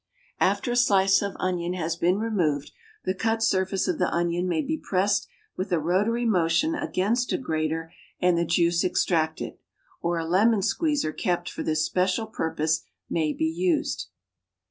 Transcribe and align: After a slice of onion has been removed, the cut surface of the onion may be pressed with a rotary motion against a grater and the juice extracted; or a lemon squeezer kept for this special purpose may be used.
After 0.39 0.71
a 0.71 0.75
slice 0.75 1.21
of 1.21 1.35
onion 1.35 1.73
has 1.75 1.95
been 1.95 2.17
removed, 2.17 2.71
the 3.05 3.13
cut 3.13 3.43
surface 3.43 3.87
of 3.87 3.99
the 3.99 4.09
onion 4.11 4.47
may 4.49 4.63
be 4.63 4.75
pressed 4.81 5.27
with 5.55 5.71
a 5.71 5.77
rotary 5.77 6.25
motion 6.25 6.73
against 6.73 7.31
a 7.33 7.37
grater 7.37 7.93
and 8.19 8.35
the 8.35 8.43
juice 8.43 8.83
extracted; 8.83 9.59
or 10.01 10.17
a 10.17 10.25
lemon 10.25 10.63
squeezer 10.63 11.13
kept 11.13 11.51
for 11.51 11.61
this 11.61 11.85
special 11.85 12.25
purpose 12.25 12.83
may 13.11 13.31
be 13.31 13.45
used. 13.45 14.07